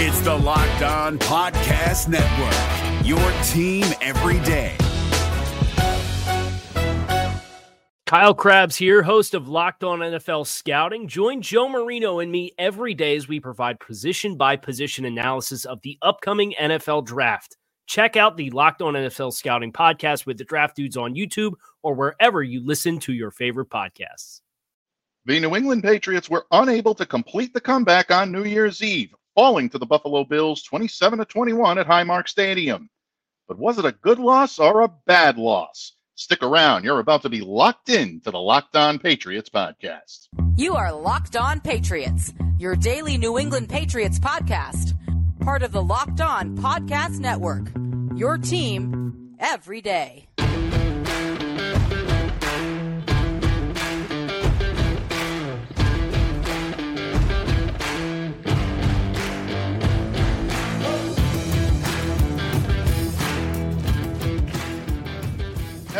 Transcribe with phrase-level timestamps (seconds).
[0.00, 4.76] It's the Locked On Podcast Network, your team every day.
[8.06, 11.08] Kyle Crabbs here, host of Locked On NFL Scouting.
[11.08, 15.80] Join Joe Marino and me every day as we provide position by position analysis of
[15.82, 17.56] the upcoming NFL draft.
[17.88, 21.94] Check out the Locked On NFL Scouting podcast with the Draft Dudes on YouTube or
[21.96, 24.42] wherever you listen to your favorite podcasts.
[25.24, 29.68] The New England Patriots were unable to complete the comeback on New Year's Eve, falling
[29.68, 32.90] to the Buffalo Bills 27 to 21 at Highmark Stadium.
[33.46, 35.92] But was it a good loss or a bad loss?
[36.16, 36.82] Stick around.
[36.82, 40.26] You're about to be locked in to the Locked On Patriots podcast.
[40.56, 44.94] You are Locked On Patriots, your daily New England Patriots podcast,
[45.38, 47.68] part of the Locked On Podcast Network.
[48.18, 50.26] Your team every day.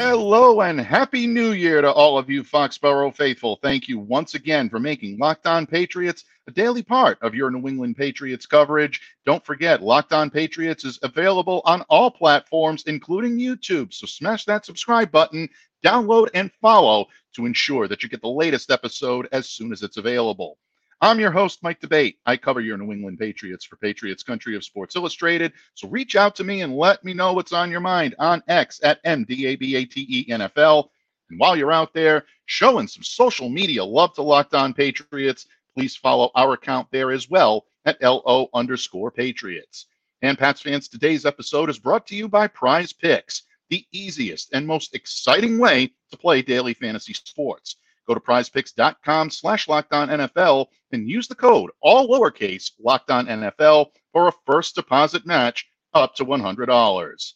[0.00, 3.58] Hello and happy new year to all of you Foxborough faithful.
[3.60, 7.66] Thank you once again for making Locked On Patriots a daily part of your New
[7.66, 9.00] England Patriots coverage.
[9.26, 13.92] Don't forget, Locked On Patriots is available on all platforms, including YouTube.
[13.92, 15.48] So smash that subscribe button,
[15.84, 19.96] download, and follow to ensure that you get the latest episode as soon as it's
[19.96, 20.58] available.
[21.00, 22.16] I'm your host, Mike D'Abate.
[22.26, 25.52] I cover your New England Patriots for Patriots Country of Sports Illustrated.
[25.74, 28.80] So reach out to me and let me know what's on your mind on X
[28.82, 30.88] at MDABATENFL.
[31.30, 35.94] And while you're out there showing some social media love to Locked On Patriots, please
[35.94, 39.86] follow our account there as well at LO underscore Patriots.
[40.22, 44.66] And Pats fans, today's episode is brought to you by Prize Picks, the easiest and
[44.66, 47.76] most exciting way to play daily fantasy sports.
[48.08, 53.26] Go to prizepicks.com slash locked on NFL and use the code all lowercase locked on
[53.26, 57.32] NFL for a first deposit match up to $100.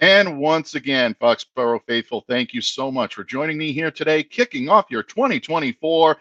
[0.00, 4.68] And once again, Foxborough faithful, thank you so much for joining me here today, kicking
[4.68, 6.16] off your 2024.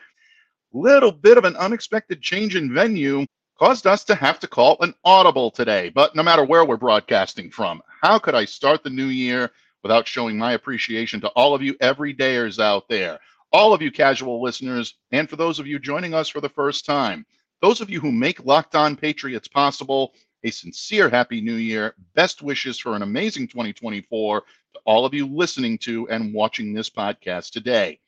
[0.74, 3.26] Little bit of an unexpected change in venue
[3.58, 5.90] caused us to have to call an audible today.
[5.90, 9.52] But no matter where we're broadcasting from, how could I start the new year
[9.84, 13.20] without showing my appreciation to all of you everydayers out there?
[13.54, 16.86] All of you casual listeners, and for those of you joining us for the first
[16.86, 17.26] time,
[17.62, 20.14] those of you who make Locked On Patriots possible,
[20.44, 21.94] a sincere Happy New Year.
[22.16, 26.90] Best wishes for an amazing 2024 to all of you listening to and watching this
[26.90, 28.00] podcast today.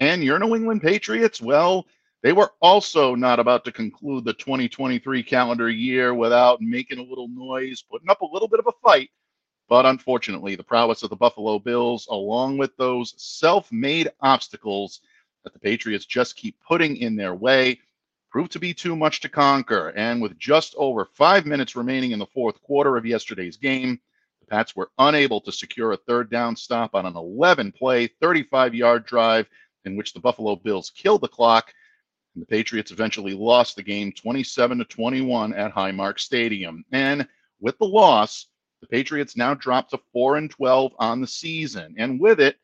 [0.00, 1.86] And your New England Patriots, well,
[2.22, 7.28] they were also not about to conclude the 2023 calendar year without making a little
[7.28, 9.10] noise, putting up a little bit of a fight
[9.68, 15.00] but unfortunately, the prowess of the Buffalo Bills, along with those self made obstacles
[15.44, 17.80] that the Patriots just keep putting in their way,
[18.30, 19.90] proved to be too much to conquer.
[19.90, 24.00] And with just over five minutes remaining in the fourth quarter of yesterday's game,
[24.40, 28.74] the Pats were unable to secure a third down stop on an 11 play, 35
[28.74, 29.46] yard drive
[29.84, 31.72] in which the Buffalo Bills killed the clock.
[32.34, 36.84] And the Patriots eventually lost the game 27 to 21 at Highmark Stadium.
[36.92, 37.26] And
[37.60, 38.46] with the loss,
[38.80, 42.56] the Patriots now drop to 4 and 12 on the season, and with it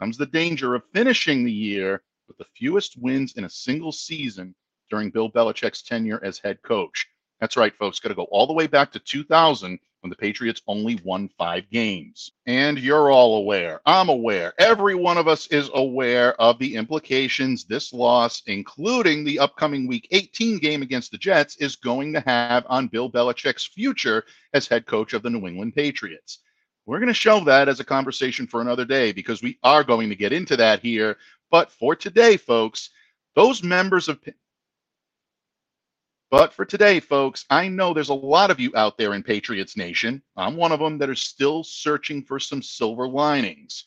[0.00, 4.54] comes the danger of finishing the year with the fewest wins in a single season
[4.90, 7.06] during Bill Belichick's tenure as head coach.
[7.40, 7.98] That's right, folks.
[7.98, 11.70] Got to go all the way back to 2000 when the Patriots only won five
[11.70, 12.32] games.
[12.46, 17.64] And you're all aware, I'm aware, every one of us is aware of the implications
[17.64, 22.66] this loss, including the upcoming Week 18 game against the Jets, is going to have
[22.68, 26.40] on Bill Belichick's future as head coach of the New England Patriots.
[26.84, 30.08] We're going to shelve that as a conversation for another day because we are going
[30.08, 31.16] to get into that here.
[31.48, 32.90] But for today, folks,
[33.36, 34.18] those members of
[36.32, 39.76] but for today, folks, I know there's a lot of you out there in Patriots
[39.76, 40.22] Nation.
[40.34, 43.84] I'm one of them that are still searching for some silver linings.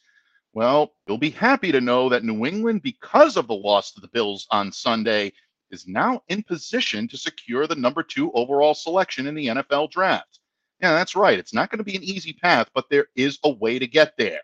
[0.53, 4.09] Well, you'll be happy to know that New England, because of the loss to the
[4.09, 5.33] Bills on Sunday,
[5.71, 10.37] is now in position to secure the number two overall selection in the NFL draft.
[10.83, 11.39] Yeah, that's right.
[11.39, 14.17] It's not going to be an easy path, but there is a way to get
[14.19, 14.41] there.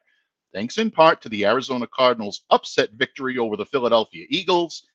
[0.55, 4.85] Thanks in part to the Arizona Cardinals' upset victory over the Philadelphia Eagles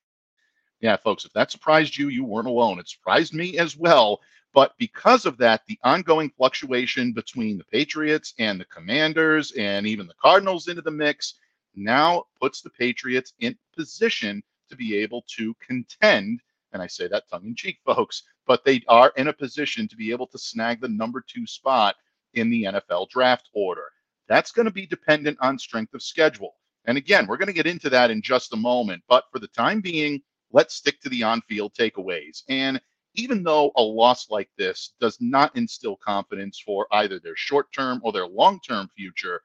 [0.79, 2.79] yeah, folks, if that surprised you, you weren't alone.
[2.79, 4.19] It surprised me as well.
[4.53, 10.07] But because of that, the ongoing fluctuation between the Patriots and the Commanders and even
[10.07, 11.35] the Cardinals into the mix
[11.75, 16.41] now puts the Patriots in position to be able to contend.
[16.73, 19.95] And I say that tongue in cheek, folks, but they are in a position to
[19.95, 21.95] be able to snag the number two spot
[22.33, 23.89] in the NFL draft order.
[24.27, 26.55] That's going to be dependent on strength of schedule.
[26.85, 29.03] And again, we're going to get into that in just a moment.
[29.07, 30.21] But for the time being,
[30.57, 32.41] let's stick to the on field takeaways.
[32.49, 32.81] And
[33.13, 38.01] even though a loss like this does not instill confidence for either their short term
[38.03, 39.43] or their long term future,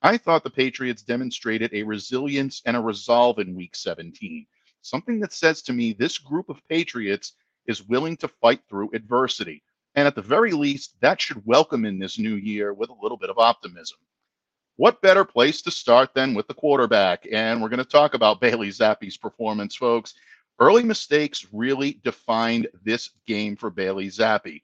[0.00, 4.46] I thought the Patriots demonstrated a resilience and a resolve in week 17.
[4.80, 7.34] Something that says to me this group of Patriots
[7.66, 9.62] is willing to fight through adversity.
[9.96, 13.18] And at the very least, that should welcome in this new year with a little
[13.18, 13.98] bit of optimism.
[14.76, 17.26] What better place to start than with the quarterback?
[17.32, 20.14] And we're going to talk about Bailey Zappe's performance, folks.
[20.60, 24.62] Early mistakes really defined this game for Bailey Zappe.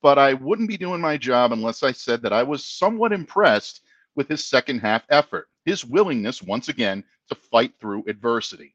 [0.00, 3.82] But I wouldn't be doing my job unless I said that I was somewhat impressed
[4.14, 8.74] with his second half effort, his willingness, once again, to fight through adversity.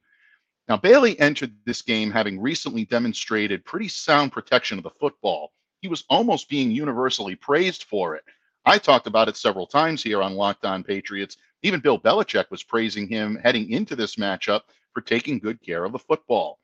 [0.67, 5.53] Now, Bailey entered this game having recently demonstrated pretty sound protection of the football.
[5.81, 8.23] He was almost being universally praised for it.
[8.65, 11.37] I talked about it several times here on Locked On Patriots.
[11.63, 14.61] Even Bill Belichick was praising him heading into this matchup
[14.93, 16.59] for taking good care of the football.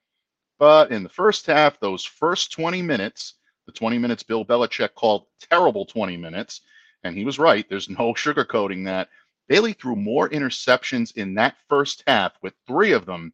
[0.60, 3.36] But in the first half, those first 20 minutes,
[3.66, 6.62] the 20 minutes Bill Belichick called terrible 20 minutes,
[7.04, 7.68] and he was right.
[7.70, 9.10] There's no sugarcoating that.
[9.48, 13.32] Bailey threw more interceptions in that first half, with three of them,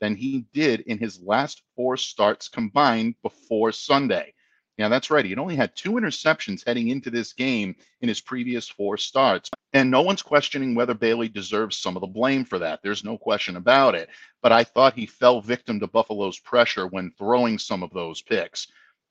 [0.00, 4.34] than he did in his last four starts combined before Sunday.
[4.76, 5.24] Yeah, that's right.
[5.24, 9.50] He had only had two interceptions heading into this game in his previous four starts.
[9.74, 12.80] And no one's questioning whether Bailey deserves some of the blame for that.
[12.82, 14.10] There's no question about it.
[14.42, 18.68] But I thought he fell victim to Buffalo's pressure when throwing some of those picks.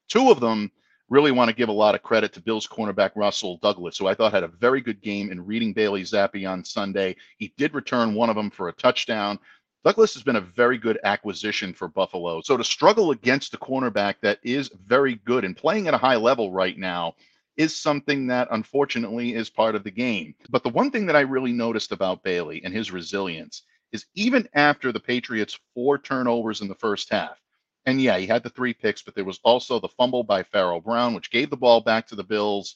[0.07, 0.71] Two of them
[1.09, 4.13] really want to give a lot of credit to Bills cornerback Rasul Douglas, who I
[4.13, 7.15] thought had a very good game in reading Bailey Zappe on Sunday.
[7.37, 9.39] He did return one of them for a touchdown.
[9.83, 12.39] Douglas has been a very good acquisition for Buffalo.
[12.41, 16.17] So to struggle against a cornerback that is very good and playing at a high
[16.17, 17.15] level right now
[17.57, 20.33] is something that unfortunately is part of the game.
[20.49, 24.47] But the one thing that I really noticed about Bailey and his resilience is even
[24.53, 27.41] after the Patriots' four turnovers in the first half,
[27.85, 30.81] and yeah, he had the three picks, but there was also the fumble by Pharaoh
[30.81, 32.75] Brown, which gave the ball back to the Bills.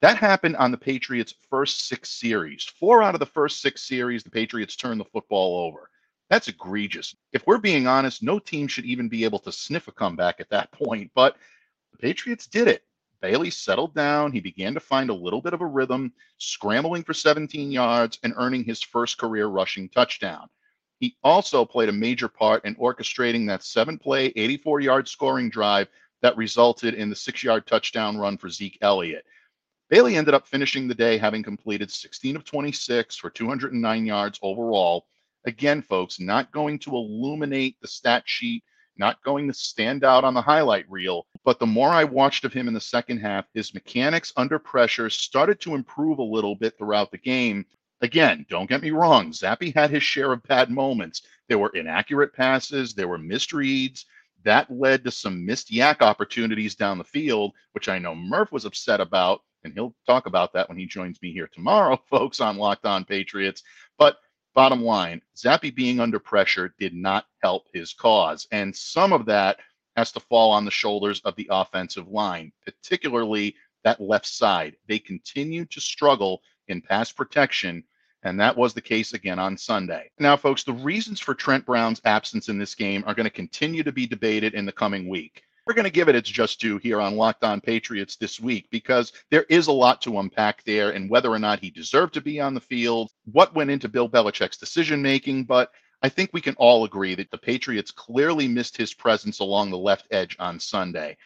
[0.00, 2.64] That happened on the Patriots' first six series.
[2.64, 5.88] Four out of the first six series, the Patriots turned the football over.
[6.28, 7.14] That's egregious.
[7.32, 10.50] If we're being honest, no team should even be able to sniff a comeback at
[10.50, 11.36] that point, but
[11.92, 12.82] the Patriots did it.
[13.22, 14.32] Bailey settled down.
[14.32, 18.34] He began to find a little bit of a rhythm, scrambling for 17 yards and
[18.36, 20.48] earning his first career rushing touchdown.
[20.98, 25.88] He also played a major part in orchestrating that seven play, 84 yard scoring drive
[26.20, 29.24] that resulted in the six yard touchdown run for Zeke Elliott.
[29.88, 35.06] Bailey ended up finishing the day having completed 16 of 26 for 209 yards overall.
[35.44, 38.64] Again, folks, not going to illuminate the stat sheet,
[38.96, 41.26] not going to stand out on the highlight reel.
[41.44, 45.10] But the more I watched of him in the second half, his mechanics under pressure
[45.10, 47.64] started to improve a little bit throughout the game.
[48.00, 51.22] Again, don't get me wrong, Zappe had his share of bad moments.
[51.48, 54.04] There were inaccurate passes, there were misreads.
[54.44, 58.64] That led to some missed YAC opportunities down the field, which I know Murph was
[58.64, 62.56] upset about, and he'll talk about that when he joins me here tomorrow, folks, on
[62.56, 63.62] Locked On Patriots.
[63.98, 64.16] But
[64.54, 68.46] bottom line, Zappe being under pressure did not help his cause.
[68.50, 69.58] And some of that
[69.96, 73.54] has to fall on the shoulders of the offensive line, particularly
[73.84, 74.76] that left side.
[74.88, 77.84] They continue to struggle in pass protection
[78.24, 80.10] and that was the case again on Sunday.
[80.18, 83.82] Now, folks, the reasons for Trent Brown's absence in this game are going to continue
[83.82, 85.42] to be debated in the coming week.
[85.64, 88.66] We're going to give it its just due here on Locked On Patriots this week
[88.70, 92.20] because there is a lot to unpack there and whether or not he deserved to
[92.20, 95.44] be on the field, what went into Bill Belichick's decision making.
[95.44, 95.70] But
[96.02, 99.78] I think we can all agree that the Patriots clearly missed his presence along the
[99.78, 101.16] left edge on Sunday.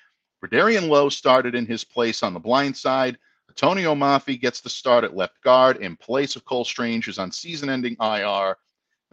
[0.44, 3.16] Vederian Lowe started in his place on the blind side.
[3.50, 7.32] Atonio Mafi gets the start at left guard in place of Cole Strange, who's on
[7.32, 8.58] season ending IR.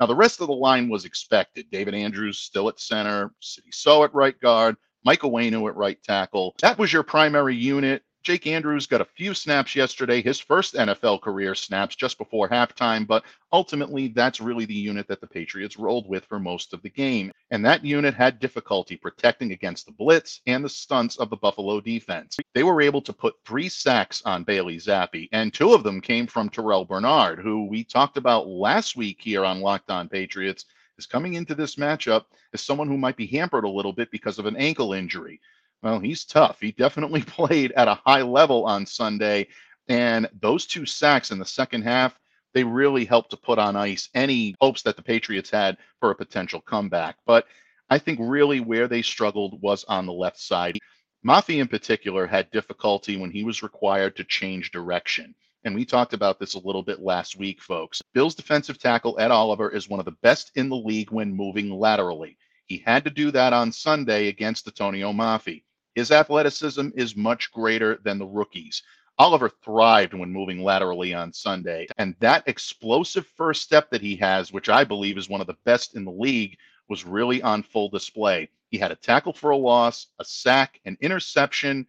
[0.01, 1.71] Now, the rest of the line was expected.
[1.71, 6.55] David Andrews still at center, Sidy Sow at right guard, Michael Onwenu at right tackle.
[6.62, 8.03] That was your primary unit.
[8.24, 13.05] Jake Andrews got a few snaps yesterday, his first NFL career snaps just before halftime,
[13.05, 16.89] but ultimately that's really the unit that the Patriots rolled with for most of the
[16.89, 17.33] game.
[17.51, 21.81] And that unit had difficulty protecting against the blitz and the stunts of the Buffalo
[21.81, 22.38] defense.
[22.55, 26.25] They were able to put three sacks on Bailey Zappe, and two of them came
[26.25, 30.63] from Terrel Bernard, who we talked about last week here on Locked On Patriots
[30.97, 34.39] is coming into this matchup as someone who might be hampered a little bit because
[34.39, 35.39] of an ankle injury.
[35.81, 36.59] Well, he's tough.
[36.59, 39.47] He definitely played at a high level on Sunday.
[39.89, 42.17] And those two sacks in the second half,
[42.53, 46.15] they really helped to put on ice any hopes that the Patriots had for a
[46.15, 47.17] potential comeback.
[47.25, 47.47] But
[47.89, 50.77] I think really where they struggled was on the left side.
[51.25, 55.35] Mafi, in particular, had difficulty when he was required to change direction.
[55.65, 58.01] And we talked about this a little bit last week, folks.
[58.13, 61.70] Bill's defensive tackle, Ed Oliver, is one of the best in the league when moving
[61.72, 62.38] laterally.
[62.65, 65.63] He had to do that on Sunday against Atonio Mafi.
[65.96, 68.84] His athleticism is much greater than the rookies.
[69.20, 71.88] Oliver thrived when moving laterally on Sunday.
[71.98, 75.58] And that explosive first step that he has, which I believe is one of the
[75.65, 76.58] best in the league,
[76.89, 78.50] was really on full display.
[78.70, 81.86] He had a tackle for a loss, a sack, an interception,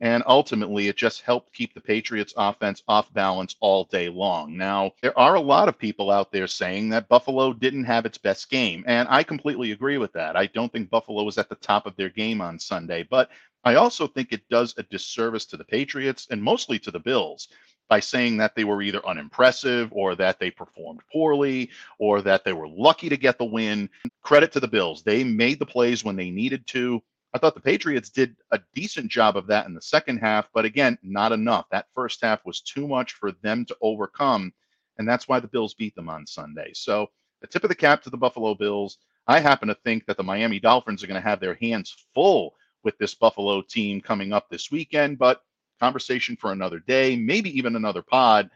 [0.00, 4.56] and ultimately, it just helped keep the Patriots offense off balance all day long.
[4.56, 8.16] Now, there are a lot of people out there saying that Buffalo didn't have its
[8.16, 8.82] best game.
[8.86, 10.36] And I completely agree with that.
[10.36, 13.02] I don't think Buffalo was at the top of their game on Sunday.
[13.02, 13.28] But
[13.62, 17.48] I also think it does a disservice to the Patriots and mostly to the Bills
[17.90, 22.54] by saying that they were either unimpressive or that they performed poorly or that they
[22.54, 23.90] were lucky to get the win.
[24.22, 25.02] Credit to the Bills.
[25.02, 27.02] They made the plays when they needed to.
[27.32, 30.64] I thought the Patriots did a decent job of that in the second half, but
[30.64, 31.66] again, not enough.
[31.70, 34.52] That first half was too much for them to overcome,
[34.98, 36.72] and that's why the Bills beat them on Sunday.
[36.74, 37.10] So,
[37.40, 38.98] the tip of the cap to the Buffalo Bills.
[39.26, 42.54] I happen to think that the Miami Dolphins are going to have their hands full
[42.82, 45.42] with this Buffalo team coming up this weekend, but
[45.80, 48.50] conversation for another day, maybe even another pod.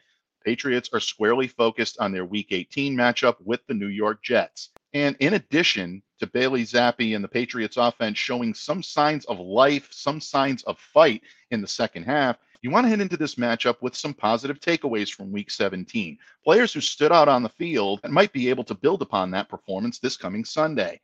[0.45, 4.71] Patriots are squarely focused on their Week 18 matchup with the New York Jets.
[4.95, 9.89] And in addition to Bailey Zappe and the Patriots offense showing some signs of life,
[9.91, 13.83] some signs of fight in the second half, you want to head into this matchup
[13.83, 16.17] with some positive takeaways from week 17.
[16.45, 19.49] Players who stood out on the field and might be able to build upon that
[19.49, 21.01] performance this coming Sunday.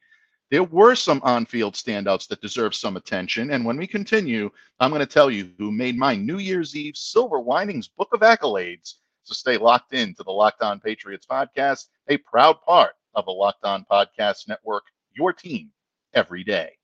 [0.52, 3.50] There were some on field standouts that deserve some attention.
[3.50, 6.96] And when we continue, I'm going to tell you who made my New Year's Eve
[6.96, 8.94] Silver Linings Book of Accolades.
[9.24, 13.32] So stay locked in to the Locked On Patriots podcast, a proud part of the
[13.32, 15.70] Locked On Podcast Network, your team
[16.14, 16.76] every day.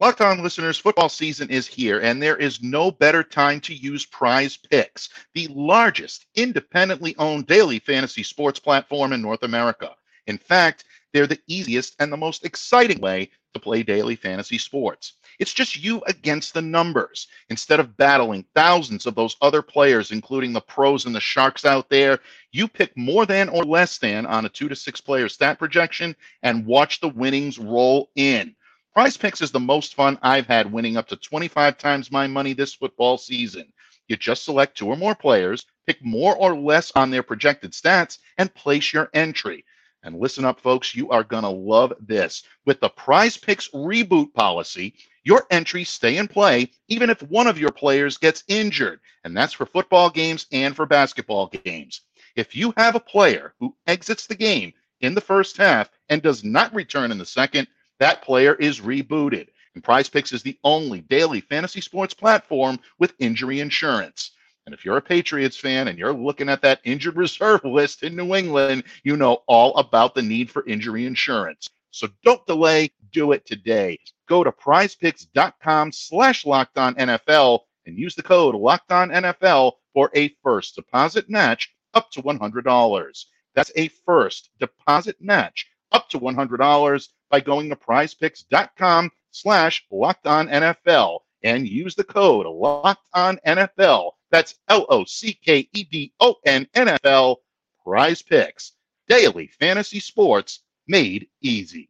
[0.00, 4.06] Locked On listeners, football season is here, and there is no better time to use
[4.06, 9.96] Prize Picks, the largest independently owned daily fantasy sports platform in North America.
[10.28, 15.14] In fact, they're the easiest and the most exciting way to play daily fantasy sports.
[15.38, 17.28] It's just you against the numbers.
[17.48, 21.88] Instead of battling thousands of those other players, including the pros and the sharks out
[21.88, 22.20] there,
[22.52, 26.14] you pick more than or less than on a two to six player stat projection
[26.42, 28.54] and watch the winnings roll in.
[28.92, 32.52] Prize Picks is the most fun I've had winning up to 25 times my money
[32.52, 33.72] this football season.
[34.08, 38.18] You just select two or more players, pick more or less on their projected stats,
[38.38, 39.64] and place your entry.
[40.02, 42.42] And listen up, folks, you are going to love this.
[42.64, 47.58] With the prize picks reboot policy, your entries stay in play even if one of
[47.58, 49.00] your players gets injured.
[49.24, 52.00] And that's for football games and for basketball games.
[52.36, 56.44] If you have a player who exits the game in the first half and does
[56.44, 59.48] not return in the second, that player is rebooted.
[59.74, 64.32] And Prize Picks is the only daily fantasy sports platform with injury insurance.
[64.70, 68.14] And if you're a Patriots fan and you're looking at that injured reserve list in
[68.14, 71.68] New England, you know all about the need for injury insurance.
[71.90, 73.98] So don't delay, do it today.
[74.28, 80.08] Go to prizepicks.com slash locked on NFL and use the code locked on NFL for
[80.14, 83.24] a first deposit match up to $100.
[83.56, 90.46] That's a first deposit match up to $100 by going to prizepicks.com slash locked on
[90.46, 96.12] NFL and use the code locked on NFL that's L O C K E D
[96.20, 97.40] O N N F L
[97.84, 98.72] prize picks.
[99.08, 101.89] Daily fantasy sports made easy.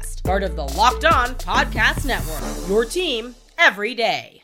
[0.23, 2.69] part of the Locked On Podcast Network.
[2.69, 4.43] Your team every day.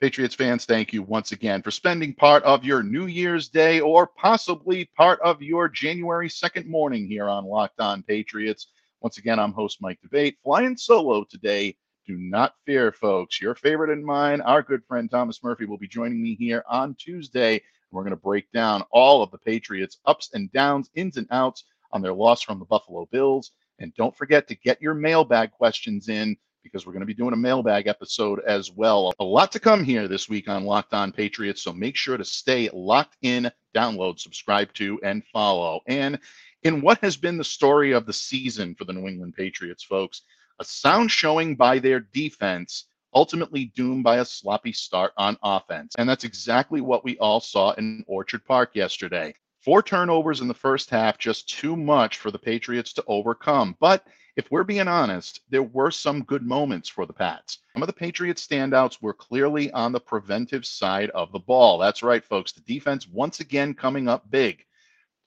[0.00, 4.06] Patriots fans, thank you once again for spending part of your New Year's Day or
[4.06, 8.68] possibly part of your January 2nd morning here on Locked On Patriots.
[9.00, 13.40] Once again, I'm host Mike D'Abate, flying solo today do not fear, folks.
[13.40, 16.96] Your favorite and mine, our good friend Thomas Murphy, will be joining me here on
[16.96, 17.62] Tuesday.
[17.90, 21.64] We're going to break down all of the Patriots' ups and downs, ins and outs
[21.92, 23.52] on their loss from the Buffalo Bills.
[23.78, 27.32] And don't forget to get your mailbag questions in because we're going to be doing
[27.32, 29.12] a mailbag episode as well.
[29.18, 31.62] A lot to come here this week on Locked On Patriots.
[31.62, 35.80] So make sure to stay locked in, download, subscribe to, and follow.
[35.86, 36.18] And
[36.62, 40.22] in what has been the story of the season for the New England Patriots, folks,
[40.60, 42.84] a sound showing by their defense,
[43.14, 45.94] ultimately doomed by a sloppy start on offense.
[45.98, 49.34] And that's exactly what we all saw in Orchard Park yesterday.
[49.64, 53.76] Four turnovers in the first half, just too much for the Patriots to overcome.
[53.78, 54.04] But
[54.34, 57.58] if we're being honest, there were some good moments for the Pats.
[57.72, 61.78] Some of the Patriots standouts were clearly on the preventive side of the ball.
[61.78, 62.50] That's right, folks.
[62.50, 64.64] The defense once again coming up big.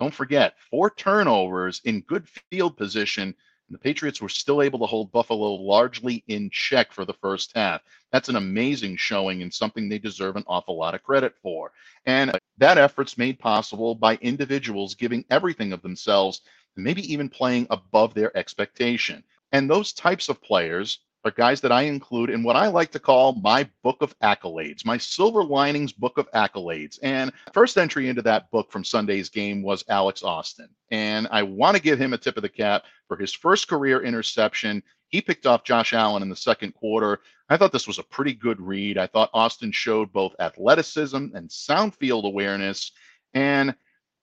[0.01, 3.35] Don't forget, four turnovers in good field position
[3.69, 7.81] the Patriots were still able to hold Buffalo largely in check for the first half.
[8.11, 11.71] That's an amazing showing and something they deserve an awful lot of credit for.
[12.05, 16.41] And uh, that effort's made possible by individuals giving everything of themselves,
[16.75, 19.23] maybe even playing above their expectation.
[19.51, 22.99] And those types of players are guys that I include in what I like to
[22.99, 26.99] call my book of accolades, my silver linings book of accolades.
[27.01, 30.69] And first entry into that book from Sunday's game was Alex Austin.
[30.91, 34.03] And I want to give him a tip of the cap for his first career
[34.03, 34.83] interception.
[35.07, 37.21] He picked off Josh Allen in the second quarter.
[37.49, 38.99] I thought this was a pretty good read.
[38.99, 42.91] I thought Austin showed both athleticism and sound field awareness.
[43.33, 43.75] And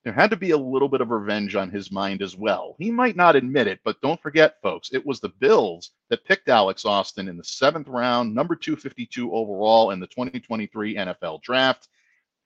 [0.04, 2.75] there had to be a little bit of revenge on his mind as well.
[2.78, 6.49] He might not admit it, but don't forget, folks, it was the Bills that picked
[6.49, 11.88] Alex Austin in the seventh round, number 252 overall in the 2023 NFL draft.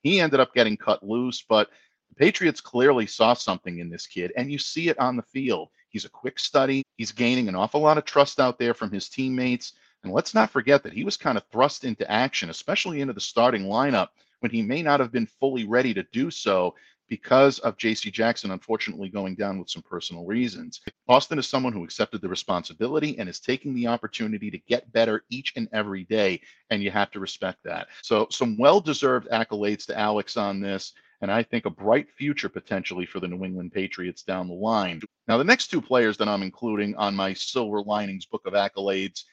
[0.03, 1.71] He ended up getting cut loose, but
[2.11, 5.71] the Patriots clearly saw something in this kid, and you see it on the field.
[5.89, 6.83] He's a quick study.
[6.99, 9.73] He's gaining an awful lot of trust out there from his teammates.
[10.05, 13.21] And let's not forget that he was kind of thrust into action, especially into the
[13.21, 14.09] starting lineup
[14.41, 16.75] when he may not have been fully ready to do so
[17.09, 20.81] because of JC Jackson unfortunately going down with some personal reasons.
[21.09, 25.25] Austin is someone who accepted the responsibility and is taking the opportunity to get better
[25.31, 27.89] each and every day, and you have to respect that.
[28.03, 30.93] So, some well deserved accolades to Alex on this.
[31.23, 35.01] And I think a bright future potentially for the New England Patriots down the line.
[35.27, 39.25] Now, the next two players that I'm including on my Silver Linings book of accolades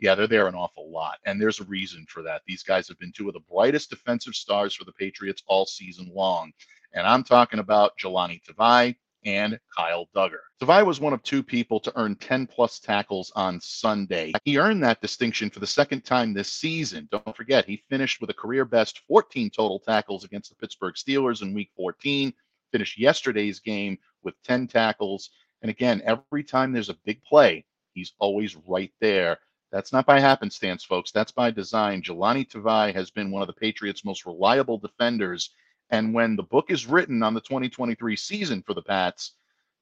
[0.00, 1.18] yeah, they're there an awful lot.
[1.26, 2.42] And there's a reason for that.
[2.46, 6.10] These guys have been two of the brightest defensive stars for the Patriots all season
[6.14, 6.52] long.
[6.92, 10.40] And I'm talking about Jahlani Tavai and Kyle Dugger.
[10.60, 14.32] Tavai was one of two people to earn 10 plus tackles on Sunday.
[14.44, 17.08] He earned that distinction for the second time this season.
[17.10, 21.42] Don't forget, he finished with a career best 14 total tackles against the Pittsburgh Steelers
[21.42, 22.32] in week 14,
[22.72, 25.30] finished yesterday's game with 10 tackles.
[25.62, 29.38] And again, every time there's a big play, he's always right there.
[29.70, 31.12] That's not by happenstance, folks.
[31.12, 32.02] That's by design.
[32.02, 35.50] Jahlani Tavai has been one of the Patriots' most reliable defenders
[35.90, 39.32] and when the book is written on the 2023 season for the Pats,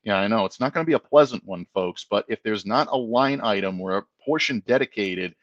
[0.04, 2.64] yeah, I know it's not going to be a pleasant one, folks, but if there's
[2.64, 5.34] not a line item or a portion dedicated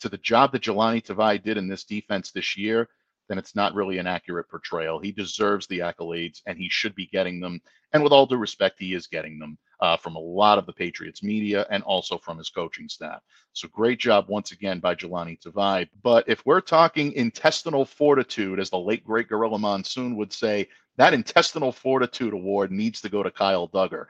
[0.00, 2.88] to the job that Jahlani Tavai did in this defense this year,
[3.28, 4.98] then it's not really an accurate portrayal.
[4.98, 7.60] He deserves the accolades and he should be getting them.
[7.94, 10.72] And with all due respect, he is getting them uh, from a lot of the
[10.72, 13.22] Patriots media and also from his coaching staff.
[13.52, 15.88] So great job once again by Jahlani Tavai.
[16.02, 21.14] But if we're talking intestinal fortitude, as the late great Gorilla Monsoon would say, that
[21.14, 24.06] intestinal fortitude award needs to go to Kyle Dugger.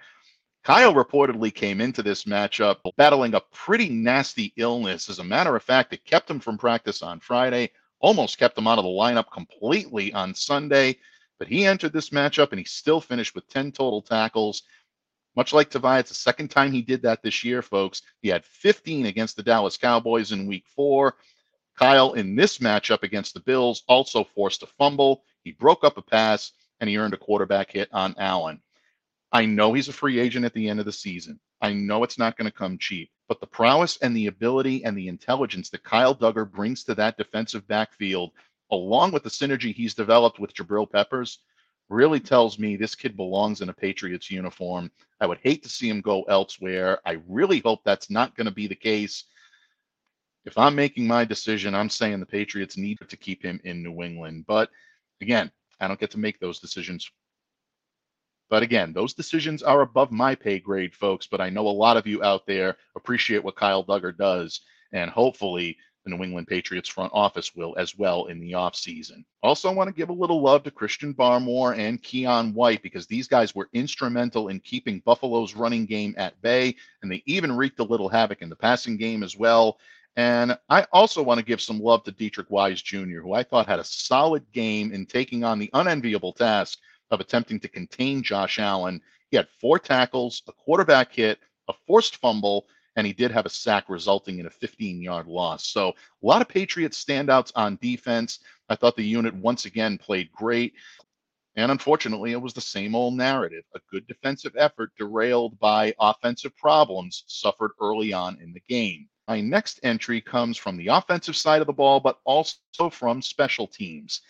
[0.62, 5.10] Kyle reportedly came into this matchup battling a pretty nasty illness.
[5.10, 7.70] As a matter of fact, it kept him from practice on Friday,
[8.00, 10.96] almost kept him out of the lineup completely on Sunday.
[11.38, 14.62] But he entered this matchup and he still finished with 10 total tackles.
[15.36, 18.02] Much like Tavai, it's the second time he did that this year, folks.
[18.22, 21.16] He had 15 against the Dallas Cowboys in week four.
[21.76, 25.24] Kyle, in this matchup against the Bills, also forced a fumble.
[25.42, 28.60] He broke up a pass and he earned a quarterback hit on Allen.
[29.32, 31.40] I know he's a free agent at the end of the season.
[31.60, 34.96] I know it's not going to come cheap, but the prowess and the ability and
[34.96, 38.30] the intelligence that Kyle Dugger brings to that defensive backfield,
[38.74, 41.38] along with the synergy he's developed with Jabril Peppers,
[41.88, 44.90] really tells me this kid belongs in a Patriots uniform.
[45.20, 46.98] I would hate to see him go elsewhere.
[47.04, 49.24] I really hope that's not going to be the case.
[50.44, 54.02] If I'm making my decision, I'm saying the Patriots need to keep him in New
[54.02, 54.44] England.
[54.46, 54.70] But
[55.20, 57.10] again, I don't get to make those decisions.
[58.50, 61.26] But again, those decisions are above my pay grade, folks.
[61.26, 64.60] But I know a lot of you out there appreciate what Kyle Dugger does.
[64.92, 69.24] And hopefully, the New England Patriots front office will as well in the offseason.
[69.42, 73.06] Also, I want to give a little love to Christian Barmore and Keion White because
[73.06, 77.80] these guys were instrumental in keeping Buffalo's running game at bay, and they even wreaked
[77.80, 79.78] a little havoc in the passing game as well.
[80.16, 83.66] And I also want to give some love to Deatrich Wise Jr., who I thought
[83.66, 86.78] had a solid game in taking on the unenviable task
[87.10, 89.00] of attempting to contain Josh Allen.
[89.30, 91.38] He had four tackles, a quarterback hit,
[91.68, 95.66] a forced fumble, and he did have a sack resulting in a 15 yard loss.
[95.66, 98.40] So a lot of Patriots standouts on defense.
[98.68, 100.74] I thought the unit once again played great.
[101.56, 103.64] And unfortunately, it was the same old narrative.
[103.74, 109.08] A good defensive effort derailed by offensive problems suffered early on in the game.
[109.28, 113.66] My next entry comes from the offensive side of the ball, but also from special
[113.66, 114.20] teams.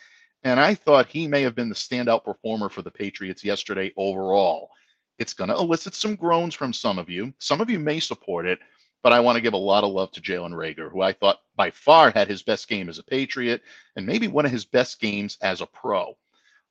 [0.44, 4.70] And I thought he may have been the standout performer for the Patriots yesterday overall.
[5.18, 7.33] It's going to elicit some groans from some of you.
[7.38, 8.59] Some of you may support it,
[9.03, 11.40] but I want to give a lot of love to Jalen Reagor, who I thought
[11.57, 13.62] by far had his best game as a Patriot
[13.96, 16.16] and maybe one of his best games as a pro.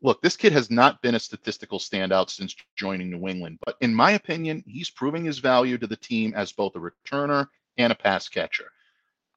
[0.02, 3.96] Look, this kid has not been a statistical standout since joining New England, but in
[3.96, 7.96] my opinion, he's proving his value to the team as both a returner and a
[7.96, 8.70] pass catcher.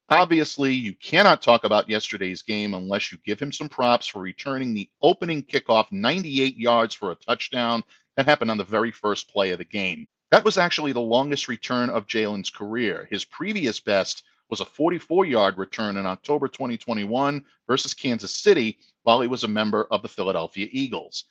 [0.09, 4.73] Obviously, you cannot talk about yesterday's game unless you give him some props for returning
[4.73, 7.83] the opening kickoff 98 yards for a touchdown
[8.17, 10.07] that happened on the very first play of the game.
[10.31, 13.07] That was actually the longest return of Jalen's career.
[13.09, 19.21] His previous best was a 44 yard return in October 2021 versus Kansas City while
[19.21, 21.25] he was a member of the Philadelphia Eagles.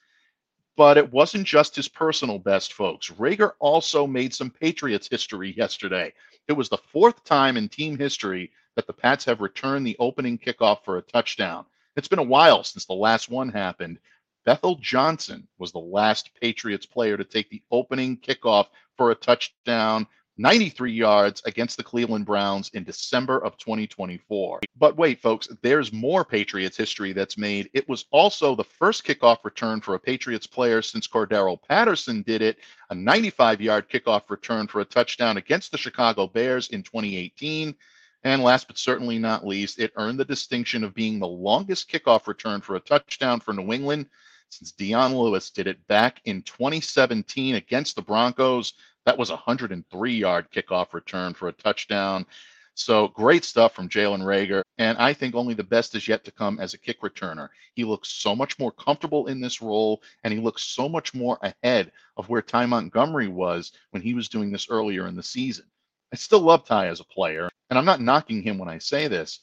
[0.76, 3.10] But it wasn't just his personal best, folks.
[3.10, 6.12] Reagor also made some Patriots history yesterday.
[6.48, 10.38] It was the fourth time in team history that the Pats have returned the opening
[10.38, 11.64] kickoff for a touchdown.
[11.96, 13.98] It's been a while since the last one happened,
[14.46, 20.06] Bethel Johnson was the last Patriots player to take the opening kickoff for a touchdown,
[20.38, 24.60] 93 yards against the Cleveland Browns in December of 2024.
[24.78, 27.68] But wait, folks, there's more Patriots history that's made.
[27.74, 32.40] It was also the first kickoff return for a Patriots player since Cordarrelle Patterson did
[32.40, 32.58] it,
[32.90, 37.74] a 95 yard kickoff return for a touchdown against the Chicago Bears in 2018.
[38.22, 42.28] And last but certainly not least, it earned the distinction of being the longest kickoff
[42.28, 44.06] return for a touchdown for New England
[44.50, 48.74] since Dion Lewis did it back in 2017 against the Broncos.
[49.04, 52.26] That was a 103 yard kickoff return for a touchdown.
[52.74, 54.62] So great stuff from Jalen Reagor.
[54.76, 57.48] And I think only the best is yet to come as a kick returner.
[57.74, 61.38] He looks so much more comfortable in this role, and he looks so much more
[61.40, 65.64] ahead of where Ty Montgomery was when he was doing this earlier in the season.
[66.12, 69.08] I still love Ty as a player, and I'm not knocking him when I say
[69.08, 69.40] this,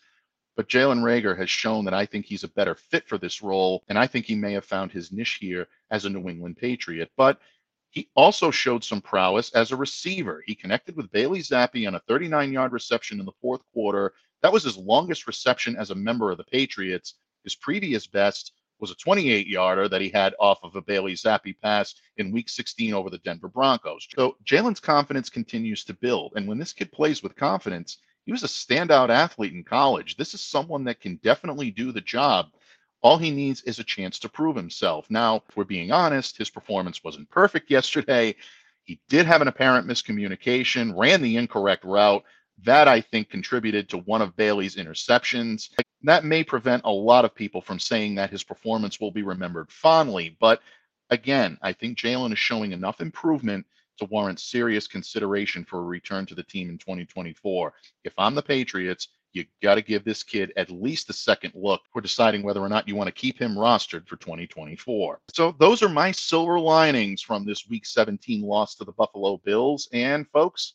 [0.56, 3.84] but Jalen Reagor has shown that I think he's a better fit for this role,
[3.88, 7.12] and I think he may have found his niche here as a New England Patriot.
[7.18, 7.40] But
[7.90, 10.44] he also showed some prowess as a receiver.
[10.46, 14.14] He connected with Bailey Zappe on a 39 yard reception in the fourth quarter.
[14.42, 17.16] That was his longest reception as a member of the Patriots.
[17.44, 21.56] His previous best was a 28 yarder that he had off of a Bailey Zappe
[21.62, 24.08] pass in week 16 over the Denver Broncos.
[24.16, 26.34] So Jalen's confidence continues to build.
[26.36, 30.16] And when this kid plays with confidence, he was a standout athlete in college.
[30.16, 32.48] This is someone that can definitely do the job.
[33.02, 35.06] All he needs is a chance to prove himself.
[35.10, 38.36] Now, if we're being honest, his performance wasn't perfect yesterday.
[38.84, 42.24] He did have an apparent miscommunication, ran the incorrect route.
[42.64, 45.70] That, I think, contributed to one of Bailey's interceptions.
[46.04, 49.72] That may prevent a lot of people from saying that his performance will be remembered
[49.72, 50.38] fondly.
[50.40, 50.62] But
[51.10, 53.66] again, I think Jalen is showing enough improvement
[53.98, 57.74] to warrant serious consideration for a return to the team in 2024.
[58.04, 61.82] If I'm the Patriots, you got to give this kid at least a second look
[61.92, 65.20] for deciding whether or not you want to keep him rostered for 2024.
[65.34, 69.90] So those are my silver linings from this week 17 loss to the Buffalo Bills.
[69.92, 70.74] And folks,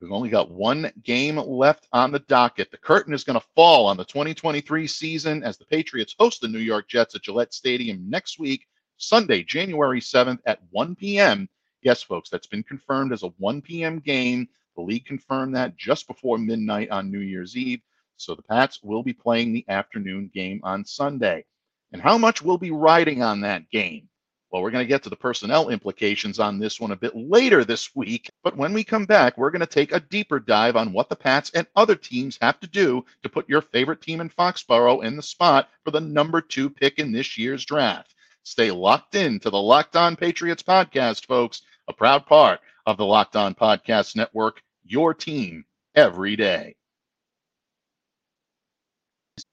[0.00, 2.70] we've only got one game left on the docket.
[2.70, 6.48] The curtain is going to fall on the 2023 season as the Patriots host the
[6.48, 11.46] New York Jets at Gillette Stadium next week, Sunday, January 7th at 1 p.m.
[11.86, 14.00] Yes, folks, that's been confirmed as a 1 p.m.
[14.00, 14.48] game.
[14.74, 17.80] The league confirmed that just before midnight on New Year's Eve.
[18.16, 21.44] So the Pats will be playing the afternoon game on Sunday.
[21.92, 24.08] And how much will be riding on that game?
[24.50, 27.64] Well, we're going to get to the personnel implications on this one a bit later
[27.64, 28.30] this week.
[28.42, 31.14] But when we come back, we're going to take a deeper dive on what the
[31.14, 35.14] Pats and other teams have to do to put your favorite team in Foxborough in
[35.14, 38.16] the spot for the number two pick in this year's draft.
[38.42, 43.04] Stay locked in to the Locked On Patriots podcast, folks a proud part of the
[43.04, 46.76] Locked On Podcast Network, your team every day.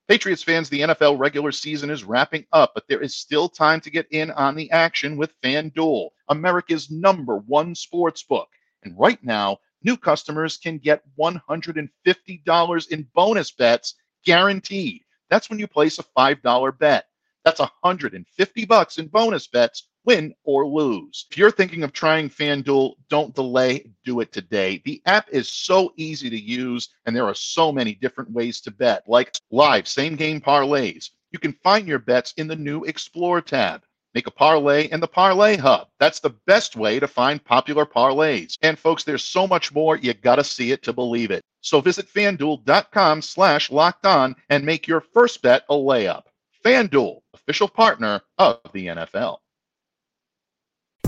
[0.07, 3.89] Patriots fans, the NFL regular season is wrapping up, but there is still time to
[3.89, 8.49] get in on the action with FanDuel, America's number one sports book.
[8.83, 15.01] And right now, new customers can get $150 in bonus bets guaranteed.
[15.29, 17.05] That's when you place a $5 bet.
[17.43, 21.25] That's 150 bucks in bonus bets win or lose.
[21.31, 24.81] If you're thinking of trying FanDuel, don't delay, do it today.
[24.85, 28.71] The app is so easy to use, and there are so many different ways to
[28.71, 31.09] bet, like live same game parlays.
[31.31, 33.83] You can find your bets in the new Explore tab.
[34.13, 35.87] Make a parlay in the Parlay Hub.
[35.99, 38.59] That's the best way to find popular parlays.
[38.61, 39.97] And folks, there's so much more.
[39.97, 41.43] You got to see it to believe it.
[41.61, 46.23] So visit fanduel.com slash locked on and make your first bet a layup.
[46.63, 49.37] FanDuel, official partner of the NFL.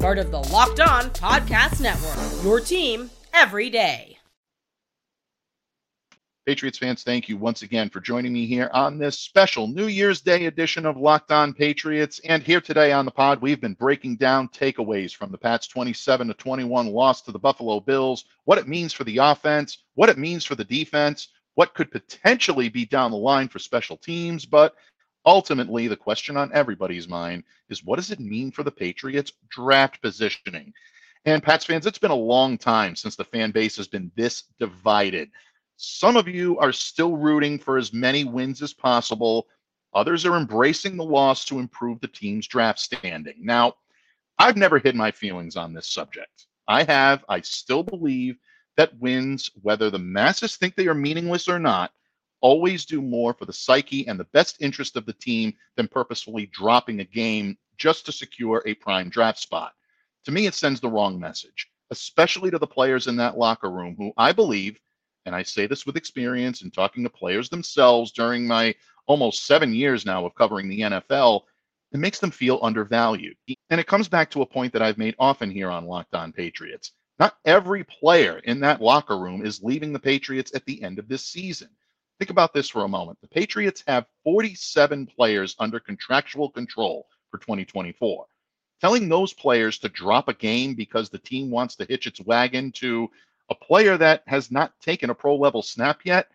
[0.00, 2.42] part of the Locked On Podcast Network.
[2.42, 4.16] Your team every day.
[6.46, 10.22] Patriots fans, thank you once again for joining me here on this special New Year's
[10.22, 12.18] Day edition of Locked On Patriots.
[12.24, 16.28] And here today on the pod, we've been breaking down takeaways from the Pats 27
[16.28, 20.16] to 21 loss to the Buffalo Bills, what it means for the offense, what it
[20.16, 24.74] means for the defense, what could potentially be down the line for special teams, but
[25.26, 30.00] Ultimately, the question on everybody's mind is what does it mean for the Patriots draft
[30.00, 30.72] positioning?
[31.26, 34.44] And Pats fans, it's been a long time since the fan base has been this
[34.58, 35.30] divided.
[35.76, 39.46] Some of you are still rooting for as many wins as possible.
[39.92, 43.36] Others are embracing the loss to improve the team's draft standing.
[43.40, 43.74] Now,
[44.38, 46.46] I've never hid my feelings on this subject.
[46.66, 48.38] I have, I still believe
[48.76, 51.92] that wins, whether the masses think they are meaningless or not,
[52.40, 56.46] always do more for the psyche and the best interest of the team than purposefully
[56.46, 59.72] dropping a game just to secure a prime draft spot.
[60.24, 63.94] To me, it sends the wrong message, especially to the players in that locker room
[63.96, 64.78] who I believe,
[65.26, 68.74] and I say this with experience and talking to players themselves during my
[69.06, 71.42] almost seven years now of covering the NFL,
[71.92, 73.36] it makes them feel undervalued.
[73.70, 76.32] And it comes back to a point that I've made often here on Locked On
[76.32, 76.92] Patriots.
[77.18, 81.08] Not every player in that locker room is leaving the Patriots at the end of
[81.08, 81.68] this season.
[82.20, 83.18] Think about this for a moment.
[83.22, 88.26] The Patriots have 47 players under contractual control for 2024.
[88.78, 92.72] Telling those players to drop a game because the team wants to hitch its wagon
[92.72, 93.08] to
[93.48, 96.28] a player that has not taken a pro level snap yet,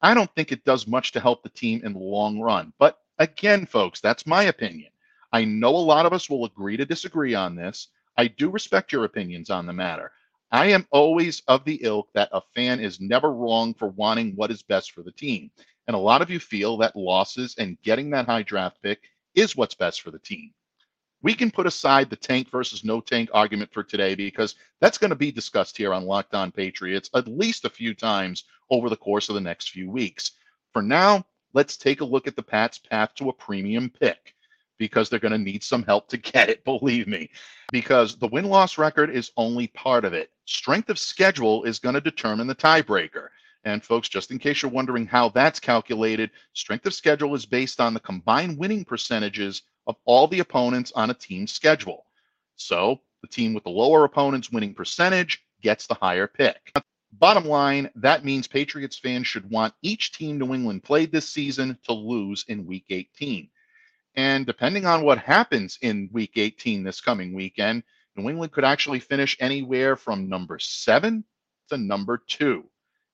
[0.00, 2.72] I don't think it does much to help the team in the long run.
[2.80, 4.90] But again, folks, that's my opinion.
[5.32, 7.86] I know a lot of us will agree to disagree on this.
[8.16, 10.10] I do respect your opinions on the matter.
[10.54, 14.50] I am always of the ilk that a fan is never wrong for wanting what
[14.50, 15.50] is best for the team.
[15.86, 19.00] And a lot of you feel that losses and getting that high draft pick
[19.34, 20.52] is what's best for the team.
[21.22, 25.08] We can put aside the tank versus no tank argument for today because that's going
[25.08, 28.96] to be discussed here on Locked On Patriots at least a few times over the
[28.96, 30.32] course of the next few weeks.
[30.74, 34.34] For now, let's take a look at the Pats' path to a premium pick
[34.78, 37.30] because they're going to need some help to get it, believe me.
[37.70, 40.30] Because the win loss record is only part of it.
[40.44, 43.28] Strength of schedule is going to determine the tiebreaker.
[43.64, 47.80] And folks, just in case you're wondering how that's calculated, strength of schedule is based
[47.80, 52.06] on the combined winning percentages of all the opponents on a team's schedule.
[52.56, 56.72] So the team with the lower opponent's winning percentage gets the higher pick.
[57.12, 61.78] Bottom line, that means Patriots fans should want each team New England played this season
[61.84, 63.48] to lose in week 18.
[64.14, 67.82] And depending on what happens in week 18 this coming weekend,
[68.16, 71.24] New England could actually finish anywhere from number seven
[71.70, 72.64] to number two.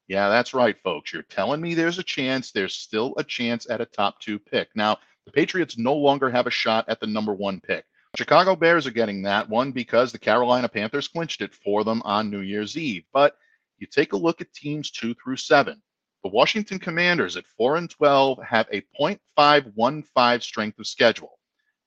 [0.08, 1.12] Yeah, that's right, folks.
[1.12, 2.50] You're telling me there's a chance.
[2.50, 4.68] There's still a chance at a top two pick.
[4.74, 7.84] Now, the Patriots no longer have a shot at the number one pick.
[8.16, 12.30] Chicago Bears are getting that one because the Carolina Panthers clinched it for them on
[12.30, 13.04] New Year's Eve.
[13.12, 13.36] But
[13.76, 15.82] you take a look at teams two through seven.
[16.24, 21.38] The Washington Commanders at 4 and 12 have a .515 strength of schedule.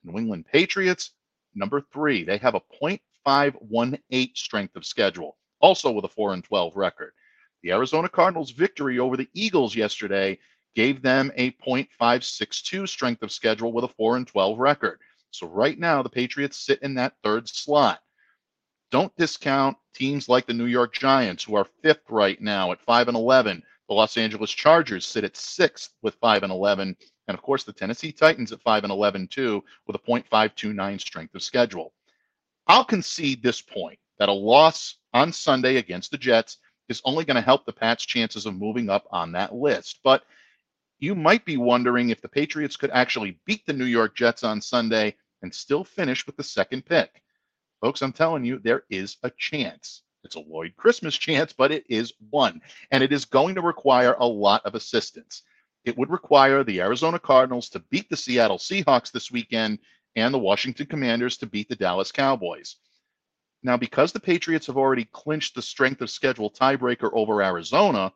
[0.06, 1.12] New England Patriots,
[1.54, 2.62] number 3, they have a
[3.28, 7.12] .518 strength of schedule, also with a 4 and 12 record.
[7.62, 10.40] The Arizona Cardinals' victory over the Eagles yesterday
[10.76, 15.02] gave them a .562 strength of schedule with a 4 and 12 record.
[15.32, 18.00] So right now the Patriots sit in that third slot.
[18.92, 23.10] Don't discount teams like the New York Giants who are 5th right now at 5
[23.10, 23.62] and 11
[23.92, 26.96] the Los Angeles Chargers sit at sixth with 5 and 11.
[27.28, 31.36] And of course, the Tennessee Titans at 5 and 11 too, with a .529 strength
[31.36, 31.92] of schedule.
[32.68, 37.36] I'll concede this point that a loss on Sunday against the Jets is only going
[37.36, 40.00] to help the Pats' chances of moving up on that list.
[40.06, 40.24] But
[41.00, 44.62] you might be wondering if the Patriots could actually beat the New York Jets on
[44.62, 47.22] Sunday and still finish with the second pick.
[47.82, 50.04] Folks, I'm telling you, there is a chance.
[50.24, 52.62] It's a Lloyd Christmas chance, but it is one.
[52.92, 55.44] And it is going to require a lot of assistance.
[55.84, 59.80] It would require the Arizona Cardinals to beat the Seattle Seahawks this weekend
[60.16, 62.76] and the Washington Commanders to beat the Dallas Cowboys.
[63.64, 68.12] Now, because the Patriots have already clinched the strength of schedule tiebreaker over Arizona,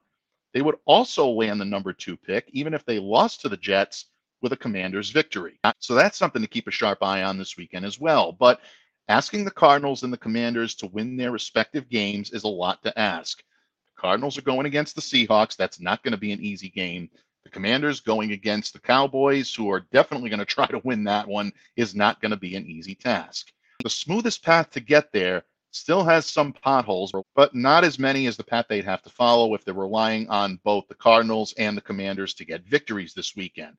[0.53, 4.05] they would also land the number two pick, even if they lost to the Jets
[4.41, 5.59] with a Commanders victory.
[5.79, 8.31] So that's something to keep a sharp eye on this weekend as well.
[8.31, 8.61] But
[9.07, 12.99] Asking the Cardinals and the Commanders to win their respective games is a lot to
[12.99, 13.37] ask.
[13.37, 15.55] The Cardinals are going against the Seahawks.
[15.55, 17.11] That's not going to be an easy game.
[17.43, 21.27] The Commanders going against the Cowboys, who are definitely going to try to win that
[21.27, 23.51] one, is not going to be an easy task.
[23.83, 28.37] The smoothest path to get there still has some potholes, but not as many as
[28.37, 31.81] the path they'd have to follow if they're relying on both the Cardinals and the
[31.81, 33.77] Commanders to get victories this weekend.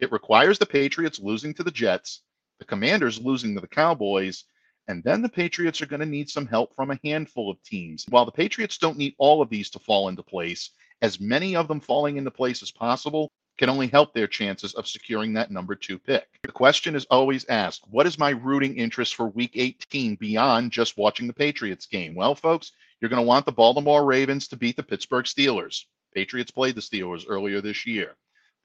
[0.00, 2.20] It requires the Patriots losing to the Jets,
[2.58, 4.44] the Commanders losing to the Cowboys,
[4.88, 8.04] and then the Patriots are going to need some help from a handful of teams.
[8.08, 10.70] While the Patriots don't need all of these to fall into place,
[11.02, 14.86] as many of them falling into place as possible can only help their chances of
[14.86, 16.28] securing that number two pick.
[16.42, 20.96] The question is always asked what is my rooting interest for week 18 beyond just
[20.98, 22.14] watching the Patriots game?
[22.14, 25.84] Well, folks, you're going to want the Baltimore Ravens to beat the Pittsburgh Steelers.
[26.14, 28.16] Patriots played the Steelers earlier this year.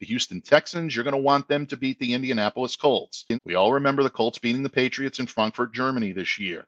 [0.01, 3.23] The Houston Texans, you're going to want them to beat the Indianapolis Colts.
[3.45, 6.65] We all remember the Colts beating the Patriots in Frankfurt, Germany this year.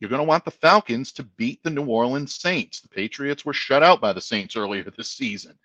[0.00, 2.80] You're going to want the Falcons to beat the New Orleans Saints.
[2.80, 5.56] The Patriots were shut out by the Saints earlier this season.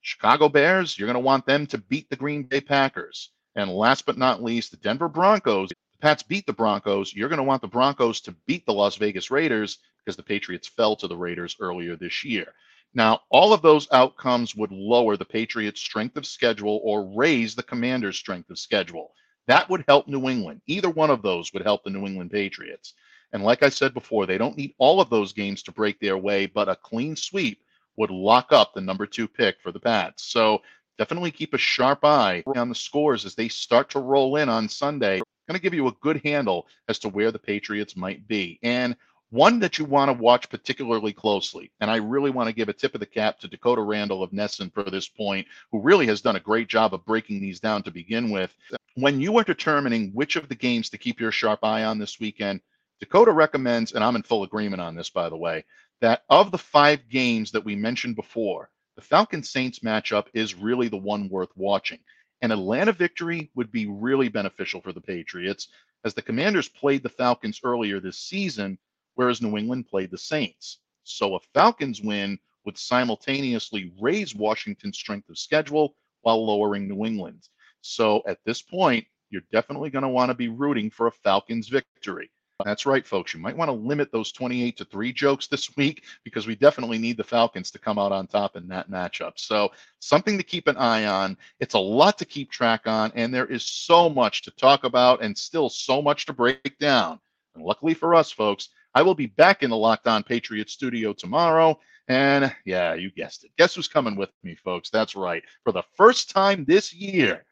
[0.00, 3.32] Chicago Bears, you're going to want them to beat the Green Bay Packers.
[3.54, 5.68] And last but not least, the Denver Broncos.
[5.68, 7.12] The Pats beat the Broncos.
[7.12, 10.68] You're going to want the Broncos to beat the Las Vegas Raiders because the Patriots
[10.68, 12.54] fell to the Raiders earlier this year.
[12.94, 17.62] Now, all of those outcomes would lower the Patriots' strength of schedule or raise the
[17.62, 19.12] Commanders' strength of schedule.
[19.46, 20.62] That would help New England.
[20.66, 22.94] Either one of those would help the New England Patriots.
[23.32, 26.16] And like I said before, they don't need all of those games to break their
[26.16, 27.60] way, but a clean sweep
[27.96, 30.24] would lock up the number two pick for the Pats.
[30.24, 30.62] So
[30.98, 34.68] definitely keep a sharp eye on the scores as they start to roll in on
[34.68, 35.20] Sunday.
[35.48, 38.58] Going to give you a good handle as to where the Patriots might be.
[38.62, 38.96] And
[39.30, 42.72] one that you want to watch particularly closely, and I really want to give a
[42.72, 46.20] tip of the cap to Dakota Randall of NESN for this point, who really has
[46.20, 48.54] done a great job of breaking these down to begin with.
[48.94, 52.20] When you are determining which of the games to keep your sharp eye on this
[52.20, 52.60] weekend,
[53.00, 55.64] Dakota recommends, and I'm in full agreement on this, by the way,
[56.00, 60.88] that of the five games that we mentioned before, the Falcons Saints matchup is really
[60.88, 61.98] the one worth watching.
[62.42, 65.68] An Atlanta victory would be really beneficial for the Patriots,
[66.04, 68.78] as the Commanders played the Falcons earlier this season,
[69.16, 70.78] whereas New England played the Saints.
[71.02, 77.50] So a Falcons win would simultaneously raise Washington's strength of schedule while lowering New England's.
[77.80, 81.68] So at this point, you're definitely going to want to be rooting for a Falcons
[81.68, 82.30] victory.
[82.64, 83.34] That's right, folks.
[83.34, 86.96] You might want to limit those 28 to 3 jokes this week because we definitely
[86.96, 89.32] need the Falcons to come out on top in that matchup.
[89.36, 91.36] So, something to keep an eye on.
[91.60, 95.22] It's a lot to keep track on, and there is so much to talk about
[95.22, 97.20] and still so much to break down.
[97.54, 101.12] And luckily for us, folks, I will be back in the Locked On Patriots studio
[101.12, 101.78] tomorrow.
[102.08, 103.50] And yeah, you guessed it.
[103.58, 104.88] Guess who's coming with me, folks?
[104.88, 105.42] That's right.
[105.64, 107.44] For the first time this year,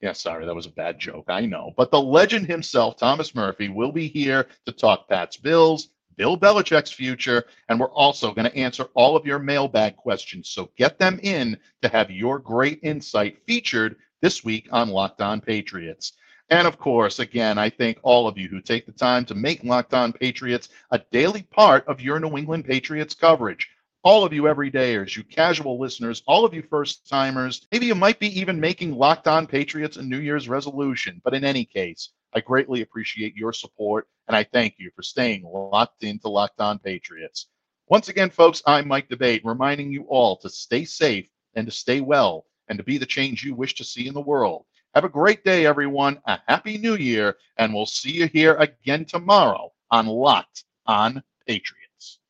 [0.00, 1.24] yeah, sorry, that was a bad joke.
[1.26, 1.74] I know.
[1.76, 6.92] But the legend himself, Thomas Murphy, will be here to talk Pat's Bills, Bill Belichick's
[6.92, 10.50] future, and we're also going to answer all of your mailbag questions.
[10.50, 15.40] So get them in to have your great insight featured this week on Locked On
[15.40, 16.12] Patriots.
[16.50, 19.64] And of course, again, I thank all of you who take the time to make
[19.64, 23.68] Locked On Patriots a daily part of your New England Patriots coverage
[24.04, 27.66] all of you everydayers, you casual listeners, all of you first timers.
[27.72, 31.22] Maybe you might be even making Locked On Patriots a New Year's resolution.
[31.24, 35.44] But in any case, I greatly appreciate your support and I thank you for staying
[35.44, 37.46] locked into Locked On Patriots.
[37.88, 42.02] Once again, folks, I'm Mike D'Abate, reminding you all to stay safe and to stay
[42.02, 44.66] well and to be the change you wish to see in the world.
[44.94, 46.20] Have a great day, everyone.
[46.26, 52.20] A happy new year, and we'll see you here again tomorrow on Locked On Patriots.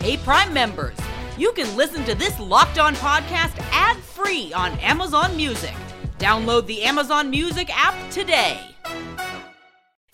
[0.00, 0.96] Hey, Prime members,
[1.38, 5.74] you can listen to this Locked On podcast ad free on Amazon Music.
[6.18, 8.60] Download the Amazon Music app today.